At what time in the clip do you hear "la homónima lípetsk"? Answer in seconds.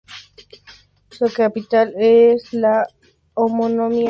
2.53-3.99